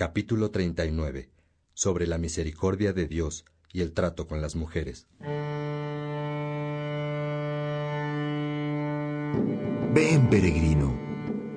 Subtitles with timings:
[0.00, 1.28] Capítulo 39.
[1.74, 5.06] Sobre la misericordia de Dios y el trato con las mujeres.
[9.92, 10.98] Ven, peregrino.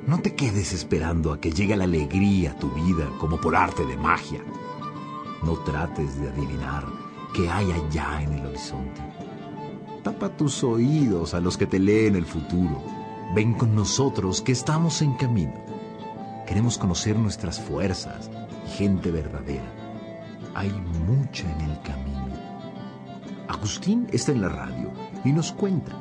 [0.06, 3.86] No te quedes esperando a que llegue la alegría a tu vida como por arte
[3.86, 4.44] de magia.
[5.42, 6.86] No trates de adivinar
[7.34, 9.02] qué hay allá en el horizonte.
[10.04, 12.84] Tapa tus oídos a los que te leen el futuro.
[13.34, 15.73] Ven con nosotros que estamos en camino.
[16.46, 18.30] Queremos conocer nuestras fuerzas
[18.66, 19.72] y gente verdadera.
[20.56, 22.34] Hay mucha en el camino.
[23.48, 24.92] Agustín está en la radio
[25.24, 25.94] y nos cuenta.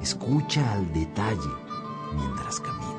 [0.00, 1.50] Escucha al detalle
[2.14, 2.93] mientras caminas.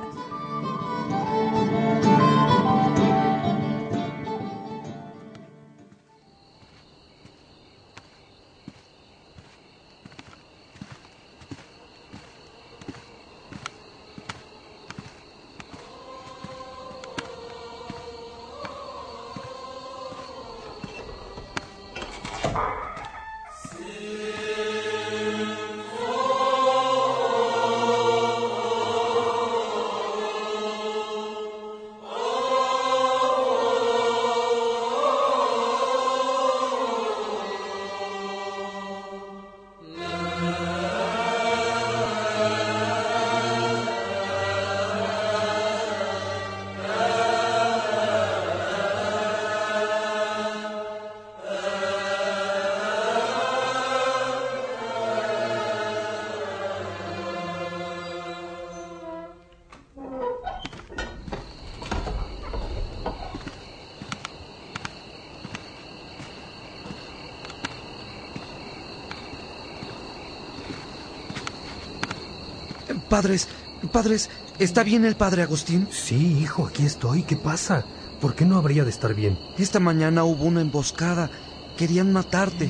[73.16, 73.48] Padres,
[73.94, 75.88] padres, ¿está bien el padre Agustín?
[75.90, 77.24] Sí, hijo, aquí estoy.
[77.24, 77.86] ¿Qué pasa?
[78.20, 79.40] ¿Por qué no habría de estar bien?
[79.58, 81.32] Esta mañana hubo una emboscada.
[81.78, 82.70] Querían matarte.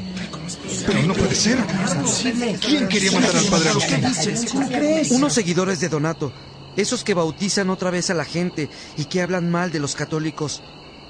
[0.85, 1.57] Pero no puede ser.
[2.61, 5.15] ¿Quién quería matar al padre Agustín?
[5.17, 6.31] Unos seguidores de Donato.
[6.77, 10.61] Esos que bautizan otra vez a la gente y que hablan mal de los católicos.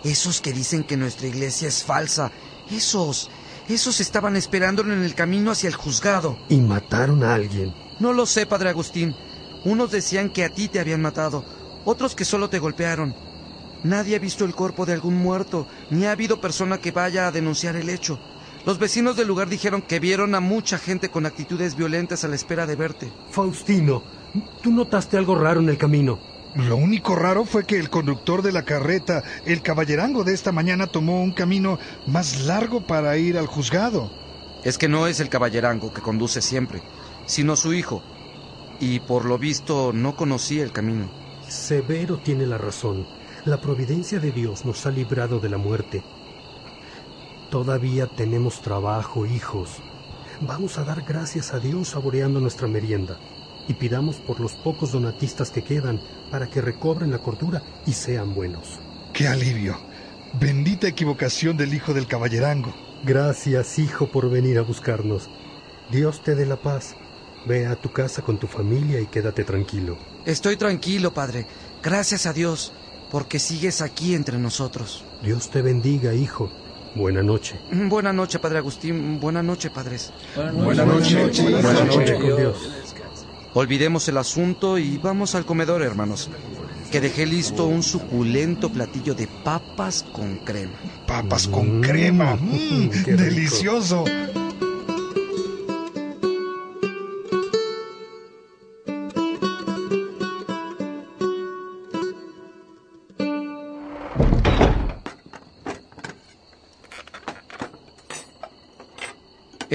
[0.05, 2.31] Esos que dicen que nuestra iglesia es falsa.
[2.71, 3.29] Esos.
[3.67, 6.37] Esos estaban esperándolo en el camino hacia el juzgado.
[6.47, 7.73] ¿Y mataron a alguien?
[7.99, 9.15] No lo sé, padre Agustín.
[9.63, 11.43] Unos decían que a ti te habían matado,
[11.85, 13.15] otros que solo te golpearon.
[13.83, 17.31] Nadie ha visto el cuerpo de algún muerto, ni ha habido persona que vaya a
[17.31, 18.19] denunciar el hecho.
[18.65, 22.35] Los vecinos del lugar dijeron que vieron a mucha gente con actitudes violentas a la
[22.35, 23.11] espera de verte.
[23.29, 24.01] Faustino,
[24.61, 26.19] ¿tú notaste algo raro en el camino?
[26.55, 30.87] Lo único raro fue que el conductor de la carreta, el caballerango de esta mañana,
[30.87, 34.09] tomó un camino más largo para ir al juzgado.
[34.63, 36.81] Es que no es el caballerango que conduce siempre,
[37.25, 38.01] sino su hijo.
[38.79, 41.09] Y por lo visto no conocía el camino.
[41.47, 43.05] Severo tiene la razón.
[43.45, 46.03] La providencia de Dios nos ha librado de la muerte.
[47.49, 49.81] Todavía tenemos trabajo, hijos.
[50.41, 53.17] Vamos a dar gracias a Dios saboreando nuestra merienda
[53.67, 58.33] y pidamos por los pocos donatistas que quedan para que recobren la cordura y sean
[58.33, 58.79] buenos.
[59.13, 59.77] ¡Qué alivio!
[60.33, 62.73] Bendita equivocación del hijo del caballerango.
[63.05, 65.29] Gracias, hijo, por venir a buscarnos.
[65.89, 66.95] Dios te dé la paz.
[67.45, 69.97] Ve a tu casa con tu familia y quédate tranquilo.
[70.25, 71.45] Estoy tranquilo, padre.
[71.83, 72.73] Gracias a Dios,
[73.11, 75.05] porque sigues aquí entre nosotros.
[75.21, 76.51] Dios te bendiga, hijo.
[76.95, 77.59] Buena noche.
[77.71, 79.19] Buena noche, padre Agustín.
[79.19, 80.11] Buena noche, padres.
[80.53, 81.41] Buenas noches.
[81.43, 82.57] Buena noche con Dios.
[83.53, 86.29] Olvidemos el asunto y vamos al comedor, hermanos.
[86.91, 90.73] Que dejé listo un suculento platillo de papas con crema.
[91.05, 92.35] Papas con crema.
[92.35, 94.05] Mm, qué rico.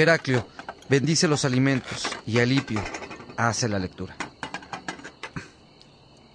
[0.00, 0.46] Heraclio,
[0.88, 2.82] bendice los alimentos y Alipio
[3.36, 4.16] hace la lectura.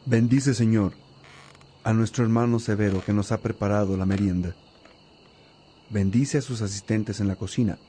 [0.05, 0.93] Bendice, Señor,
[1.83, 4.55] a nuestro hermano Severo que nos ha preparado la merienda.
[5.89, 7.79] Bendice a sus asistentes en la cocina.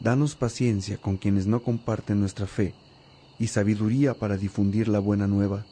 [0.00, 2.74] Danos paciencia con quienes no comparten nuestra fe
[3.38, 5.64] y sabiduría para difundir la buena nueva.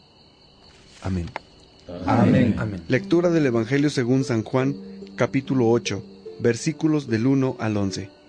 [1.03, 1.31] Amén.
[2.07, 2.55] Amén.
[2.59, 2.83] Amén.
[2.87, 4.77] Lectura del Evangelio según San Juan,
[5.17, 6.05] capítulo 8,
[6.41, 8.20] versículos del 1 al 11.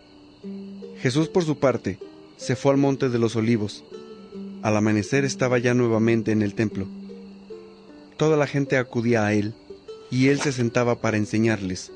[1.01, 1.97] Jesús, por su parte,
[2.37, 3.83] se fue al monte de los olivos.
[4.61, 6.87] Al amanecer estaba ya nuevamente en el templo.
[8.17, 9.55] Toda la gente acudía a él,
[10.11, 11.91] y él se sentaba para enseñarles.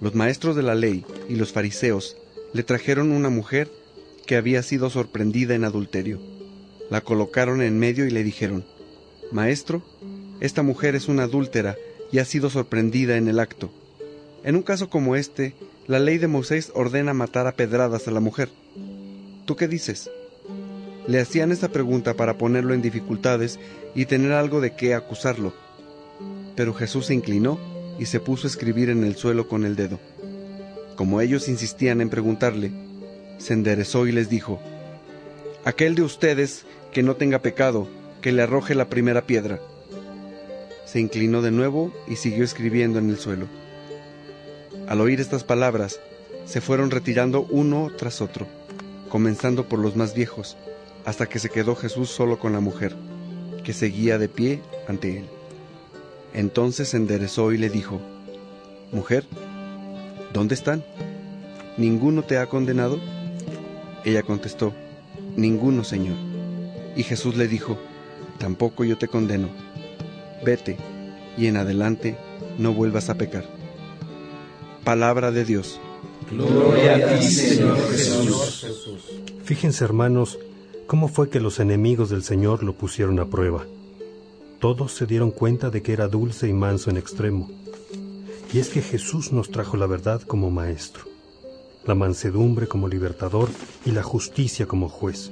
[0.00, 2.16] Los maestros de la ley y los fariseos
[2.52, 3.70] le trajeron una mujer
[4.26, 6.20] que había sido sorprendida en adulterio.
[6.90, 8.64] La colocaron en medio y le dijeron,
[9.30, 9.84] Maestro,
[10.40, 11.76] esta mujer es una adúltera
[12.10, 13.70] y ha sido sorprendida en el acto.
[14.42, 15.54] En un caso como este,
[15.90, 18.48] la ley de Moisés ordena matar a pedradas a la mujer.
[19.44, 20.08] ¿Tú qué dices?
[21.08, 23.58] Le hacían esta pregunta para ponerlo en dificultades
[23.96, 25.52] y tener algo de qué acusarlo.
[26.54, 27.58] Pero Jesús se inclinó
[27.98, 29.98] y se puso a escribir en el suelo con el dedo.
[30.94, 32.70] Como ellos insistían en preguntarle,
[33.38, 34.60] se enderezó y les dijo,
[35.64, 37.88] Aquel de ustedes que no tenga pecado,
[38.22, 39.58] que le arroje la primera piedra.
[40.86, 43.48] Se inclinó de nuevo y siguió escribiendo en el suelo.
[44.90, 46.00] Al oír estas palabras,
[46.46, 48.48] se fueron retirando uno tras otro,
[49.08, 50.56] comenzando por los más viejos,
[51.04, 52.96] hasta que se quedó Jesús solo con la mujer,
[53.62, 55.26] que seguía de pie ante él.
[56.34, 58.00] Entonces se enderezó y le dijo,
[58.90, 59.28] Mujer,
[60.32, 60.84] ¿dónde están?
[61.76, 62.98] ¿Ninguno te ha condenado?
[64.04, 64.74] Ella contestó,
[65.36, 66.16] Ninguno, Señor.
[66.96, 67.78] Y Jesús le dijo,
[68.38, 69.50] Tampoco yo te condeno.
[70.44, 70.78] Vete,
[71.38, 72.18] y en adelante
[72.58, 73.60] no vuelvas a pecar.
[74.84, 75.78] Palabra de Dios.
[76.30, 78.66] Gloria a ti, Señor Jesús.
[79.44, 80.38] Fíjense, hermanos,
[80.86, 83.66] cómo fue que los enemigos del Señor lo pusieron a prueba.
[84.58, 87.50] Todos se dieron cuenta de que era dulce y manso en extremo.
[88.52, 91.04] Y es que Jesús nos trajo la verdad como maestro,
[91.84, 93.48] la mansedumbre como libertador
[93.84, 95.30] y la justicia como juez.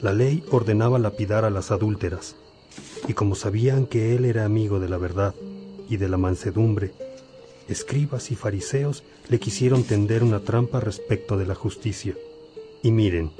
[0.00, 2.36] La ley ordenaba lapidar a las adúlteras,
[3.06, 5.34] y como sabían que él era amigo de la verdad
[5.88, 6.92] y de la mansedumbre,
[7.70, 12.14] escribas y fariseos le quisieron tender una trampa respecto de la justicia.
[12.82, 13.32] Y miren,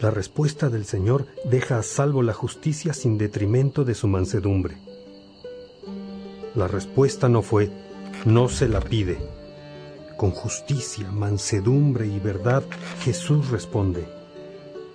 [0.00, 4.78] la respuesta del Señor deja a salvo la justicia sin detrimento de su mansedumbre.
[6.54, 7.70] La respuesta no fue,
[8.24, 9.18] no se la pide.
[10.16, 12.64] Con justicia, mansedumbre y verdad,
[13.02, 14.06] Jesús responde,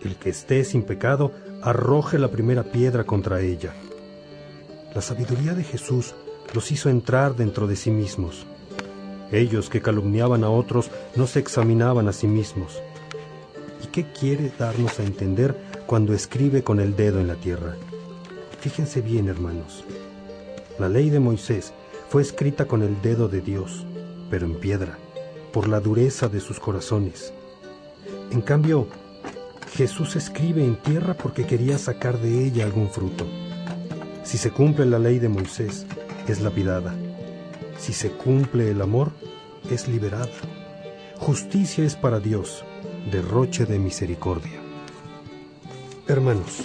[0.03, 1.31] el que esté sin pecado,
[1.61, 3.73] arroje la primera piedra contra ella.
[4.93, 6.15] La sabiduría de Jesús
[6.53, 8.45] los hizo entrar dentro de sí mismos.
[9.35, 12.81] Ellos que calumniaban a otros no se examinaban a sí mismos.
[13.83, 17.75] ¿Y qué quiere darnos a entender cuando escribe con el dedo en la tierra?
[18.61, 19.83] Fíjense bien, hermanos.
[20.79, 21.73] La ley de Moisés
[22.07, 23.85] fue escrita con el dedo de Dios,
[24.29, 24.97] pero en piedra,
[25.51, 27.33] por la dureza de sus corazones.
[28.31, 28.87] En cambio,
[29.73, 33.27] Jesús escribe en tierra porque quería sacar de ella algún fruto.
[34.23, 35.85] Si se cumple la ley de Moisés,
[36.25, 36.95] es lapidada.
[37.77, 39.11] Si se cumple el amor,
[39.69, 40.29] es liberada.
[41.17, 42.63] Justicia es para Dios,
[43.11, 44.61] derroche de misericordia.
[46.07, 46.61] Hermanos,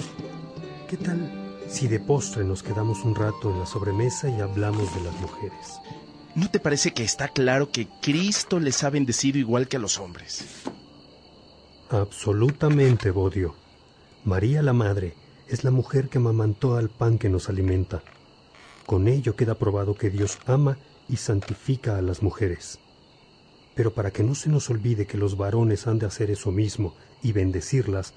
[0.89, 1.31] ¿qué tal
[1.69, 5.81] si de postre nos quedamos un rato en la sobremesa y hablamos de las mujeres?
[6.35, 9.99] ¿No te parece que está claro que Cristo les ha bendecido igual que a los
[9.99, 10.45] hombres?
[11.91, 13.56] Absolutamente, Bodio.
[14.25, 15.15] María la Madre
[15.49, 18.03] es la mujer que amamantó al pan que nos alimenta.
[18.91, 20.77] Con ello queda probado que Dios ama
[21.09, 22.81] y santifica a las mujeres.
[23.77, 26.97] Pero para que no se nos olvide que los varones han de hacer eso mismo
[27.23, 28.15] y bendecirlas,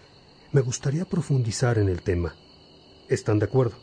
[0.52, 2.34] me gustaría profundizar en el tema.
[3.08, 3.75] ¿Están de acuerdo?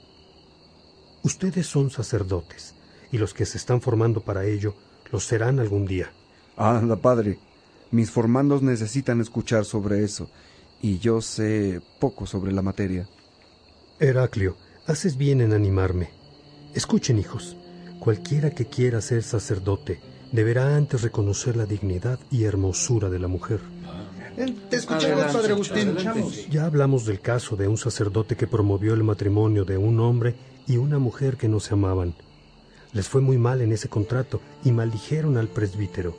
[1.22, 2.74] Ustedes son sacerdotes,
[3.12, 4.74] y los que se están formando para ello
[5.12, 6.10] lo serán algún día.
[6.56, 7.38] Anda, padre.
[7.92, 10.28] Mis formandos necesitan escuchar sobre eso,
[10.82, 13.08] y yo sé poco sobre la materia.
[14.00, 14.56] Heraclio,
[14.88, 16.18] haces bien en animarme.
[16.74, 17.56] Escuchen, hijos,
[17.98, 20.00] cualquiera que quiera ser sacerdote
[20.30, 23.60] deberá antes reconocer la dignidad y hermosura de la mujer.
[24.70, 25.96] Te escuchamos, Padre Agustín.
[26.48, 30.36] Ya hablamos del caso de un sacerdote que promovió el matrimonio de un hombre
[30.66, 32.14] y una mujer que no se amaban.
[32.92, 36.16] Les fue muy mal en ese contrato y maldijeron al presbítero.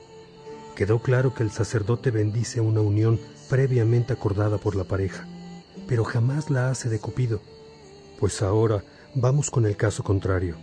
[0.75, 5.25] Quedó claro que el sacerdote bendice una unión previamente acordada por la pareja,
[5.88, 7.41] pero jamás la hace de Cupido.
[8.20, 8.84] Pues ahora
[9.15, 10.56] vamos con el caso contrario.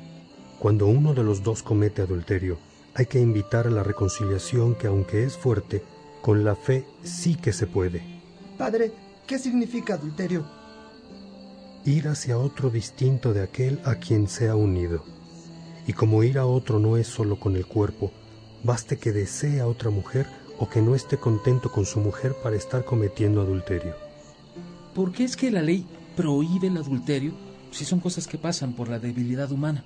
[0.58, 2.58] Cuando uno de los dos comete adulterio,
[2.94, 5.82] hay que invitar a la reconciliación que aunque es fuerte,
[6.22, 8.02] con la fe sí que se puede.
[8.56, 8.92] Padre,
[9.26, 10.44] ¿qué significa adulterio?
[11.84, 15.04] Ir hacia otro distinto de aquel a quien se ha unido.
[15.86, 18.10] Y como ir a otro no es solo con el cuerpo,
[18.64, 20.26] baste que desee a otra mujer
[20.58, 23.94] o que no esté contento con su mujer para estar cometiendo adulterio.
[24.92, 25.86] ¿Por qué es que la ley
[26.16, 29.84] prohíbe el adulterio si son cosas que pasan por la debilidad humana?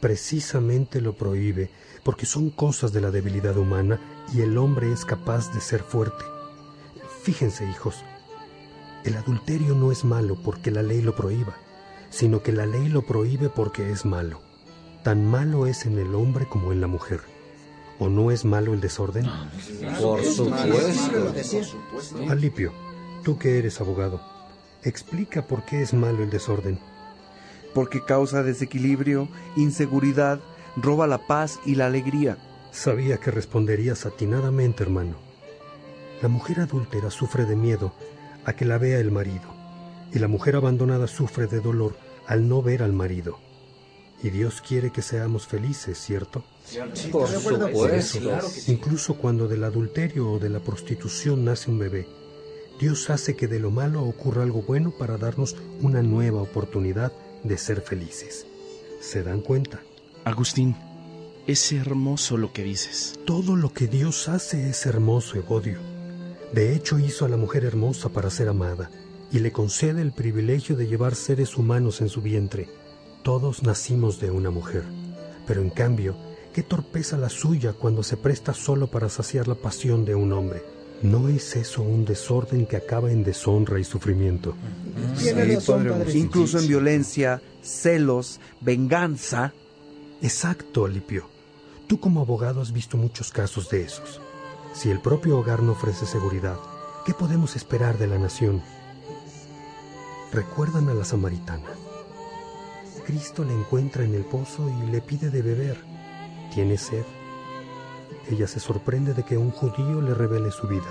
[0.00, 1.70] Precisamente lo prohíbe,
[2.02, 4.00] porque son cosas de la debilidad humana
[4.34, 6.24] y el hombre es capaz de ser fuerte.
[7.22, 8.02] Fíjense, hijos,
[9.04, 11.56] el adulterio no es malo porque la ley lo prohíba,
[12.10, 14.40] sino que la ley lo prohíbe porque es malo.
[15.02, 17.20] Tan malo es en el hombre como en la mujer.
[17.98, 19.26] ¿O no es malo el desorden?
[20.00, 22.16] Por supuesto.
[22.28, 22.72] Alipio,
[23.22, 24.20] tú que eres abogado,
[24.82, 26.78] explica por qué es malo el desorden.
[27.74, 30.40] Porque causa desequilibrio, inseguridad,
[30.76, 32.38] roba la paz y la alegría.
[32.70, 35.16] Sabía que responderías atinadamente, hermano.
[36.22, 37.92] La mujer adúltera sufre de miedo
[38.44, 39.48] a que la vea el marido,
[40.12, 43.38] y la mujer abandonada sufre de dolor al no ver al marido.
[44.22, 46.44] Y Dios quiere que seamos felices, ¿cierto?
[47.10, 48.38] Por supuesto.
[48.68, 52.06] Incluso cuando del adulterio o de la prostitución nace un bebé,
[52.78, 57.12] Dios hace que de lo malo ocurra algo bueno para darnos una nueva oportunidad
[57.44, 58.46] de ser felices.
[59.00, 59.80] ¿Se dan cuenta?
[60.24, 60.76] Agustín,
[61.46, 63.18] es hermoso lo que dices.
[63.26, 65.80] Todo lo que Dios hace es hermoso, Evodio.
[66.52, 68.90] De hecho, hizo a la mujer hermosa para ser amada
[69.32, 72.68] y le concede el privilegio de llevar seres humanos en su vientre.
[73.22, 74.84] Todos nacimos de una mujer,
[75.46, 76.14] pero en cambio,
[76.52, 80.62] qué torpeza la suya cuando se presta solo para saciar la pasión de un hombre.
[81.02, 84.54] ¿No es eso un desorden que acaba en deshonra y sufrimiento?
[85.16, 86.12] Razón, padre.
[86.16, 89.52] Incluso en violencia, celos, venganza.
[90.22, 91.26] Exacto, Alipio.
[91.88, 94.20] Tú como abogado has visto muchos casos de esos.
[94.74, 96.56] Si el propio hogar no ofrece seguridad,
[97.04, 98.62] ¿qué podemos esperar de la nación?
[100.32, 101.68] Recuerdan a la samaritana.
[103.04, 105.76] Cristo la encuentra en el pozo y le pide de beber.
[106.54, 107.04] Tiene sed.
[108.30, 110.88] Ella se sorprende de que un judío le revele su vida.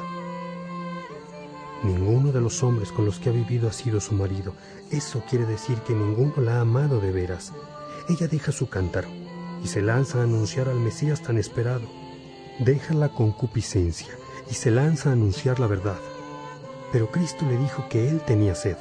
[1.84, 4.54] Ninguno de los hombres con los que ha vivido ha sido su marido.
[4.92, 7.54] Eso quiere decir que ninguno la ha amado de veras.
[8.08, 9.08] Ella deja su cántaro
[9.64, 11.88] y se lanza a anunciar al Mesías tan esperado.
[12.60, 14.14] Deja la concupiscencia
[14.50, 15.98] y se lanza a anunciar la verdad.
[16.92, 18.78] Pero Cristo le dijo que él tenía sed.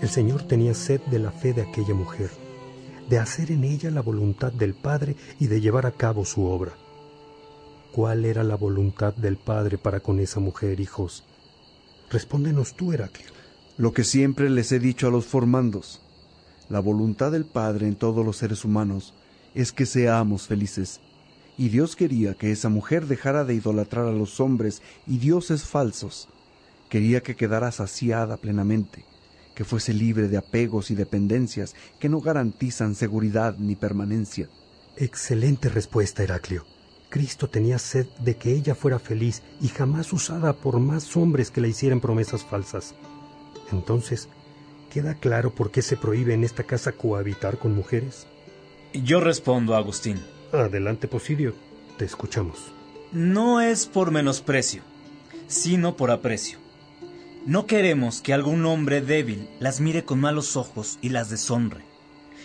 [0.00, 2.30] El Señor tenía sed de la fe de aquella mujer,
[3.08, 6.72] de hacer en ella la voluntad del Padre y de llevar a cabo su obra.
[7.92, 11.24] ¿Cuál era la voluntad del Padre para con esa mujer, hijos?
[12.10, 13.30] Respóndenos tú, Heraclio.
[13.78, 16.02] Lo que siempre les he dicho a los formandos.
[16.68, 19.14] La voluntad del Padre en todos los seres humanos
[19.54, 21.00] es que seamos felices.
[21.56, 26.28] Y Dios quería que esa mujer dejara de idolatrar a los hombres y dioses falsos.
[26.90, 29.04] Quería que quedara saciada plenamente,
[29.54, 34.48] que fuese libre de apegos y dependencias que no garantizan seguridad ni permanencia.
[34.96, 36.64] Excelente respuesta, Heraclio.
[37.08, 41.60] Cristo tenía sed de que ella fuera feliz y jamás usada por más hombres que
[41.60, 42.94] le hicieran promesas falsas.
[43.72, 44.28] Entonces,
[44.90, 48.26] ¿queda claro por qué se prohíbe en esta casa cohabitar con mujeres?
[48.92, 50.20] Yo respondo, Agustín.
[50.52, 51.54] Adelante, Posidio.
[51.96, 52.72] Te escuchamos.
[53.12, 54.82] No es por menosprecio,
[55.46, 56.58] sino por aprecio.
[57.46, 61.84] No queremos que algún hombre débil las mire con malos ojos y las deshonre.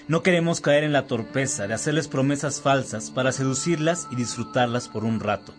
[0.07, 5.05] No queremos caer en la torpeza de hacerles promesas falsas para seducirlas y disfrutarlas por
[5.05, 5.53] un rato.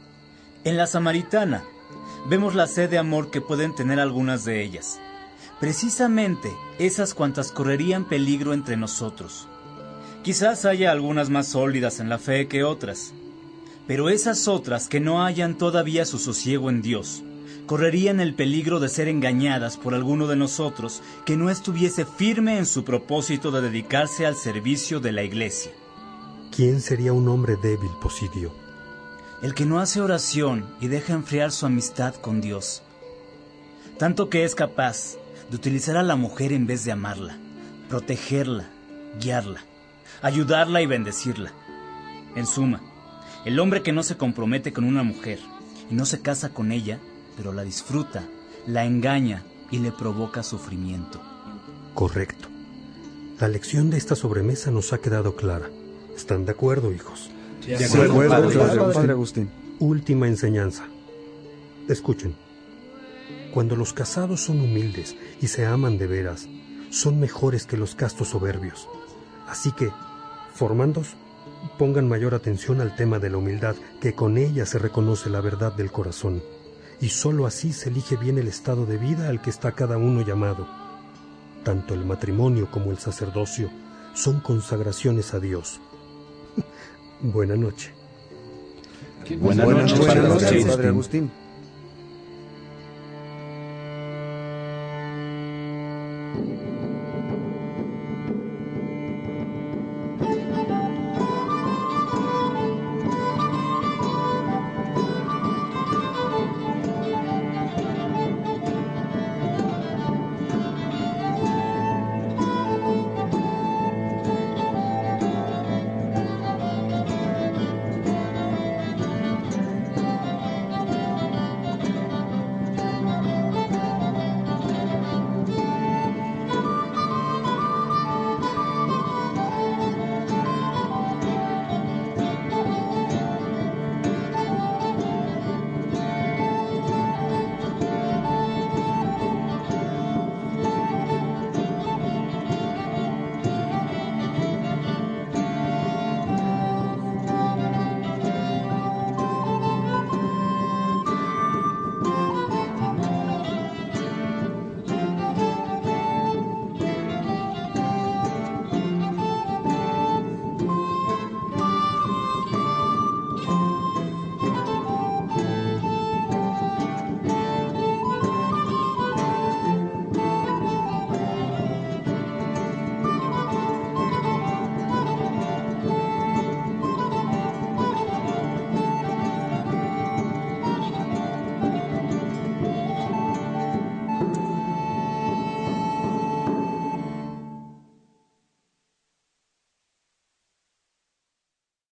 [0.64, 1.64] En la samaritana
[2.28, 5.00] vemos la sed de amor que pueden tener algunas de ellas.
[5.60, 9.48] Precisamente esas cuantas correrían peligro entre nosotros.
[10.22, 13.14] Quizás haya algunas más sólidas en la fe que otras,
[13.86, 17.22] pero esas otras que no hayan todavía su sosiego en Dios,
[17.66, 22.66] correrían el peligro de ser engañadas por alguno de nosotros que no estuviese firme en
[22.66, 25.72] su propósito de dedicarse al servicio de la iglesia.
[26.54, 28.52] ¿Quién sería un hombre débil, Posidio?
[29.42, 32.82] El que no hace oración y deja enfriar su amistad con Dios.
[33.98, 35.16] Tanto que es capaz
[35.50, 37.36] de utilizar a la mujer en vez de amarla,
[37.88, 38.68] protegerla,
[39.20, 39.64] guiarla,
[40.22, 41.52] ayudarla y bendecirla.
[42.36, 42.80] En suma,
[43.44, 45.38] el hombre que no se compromete con una mujer
[45.90, 46.98] y no se casa con ella,
[47.36, 48.24] pero la disfruta,
[48.66, 51.20] la engaña y le provoca sufrimiento.
[51.94, 52.48] Correcto.
[53.40, 55.68] La lección de esta sobremesa nos ha quedado clara.
[56.16, 57.30] ¿Están de acuerdo, hijos?
[57.66, 58.56] De acuerdo, padre,
[58.92, 59.50] padre Agustín.
[59.80, 60.84] Última enseñanza.
[61.88, 62.34] Escuchen.
[63.52, 66.48] Cuando los casados son humildes y se aman de veras,
[66.90, 68.88] son mejores que los castos soberbios.
[69.48, 69.90] Así que,
[70.54, 71.16] formandos,
[71.78, 75.72] pongan mayor atención al tema de la humildad, que con ella se reconoce la verdad
[75.72, 76.42] del corazón,
[77.00, 80.22] y sólo así se elige bien el estado de vida al que está cada uno
[80.22, 80.66] llamado.
[81.62, 83.70] Tanto el matrimonio como el sacerdocio
[84.14, 85.80] son consagraciones a Dios.
[87.20, 87.92] Buena noche.
[89.38, 91.30] Buenas noches, padre Agustín.